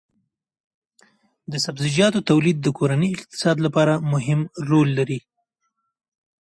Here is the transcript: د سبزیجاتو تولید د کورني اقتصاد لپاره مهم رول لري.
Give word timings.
د 1.51 1.53
سبزیجاتو 1.65 2.19
تولید 2.29 2.57
د 2.61 2.67
کورني 2.77 3.09
اقتصاد 3.15 3.57
لپاره 3.65 3.93
مهم 4.13 4.39
رول 4.69 4.89
لري. 4.99 5.19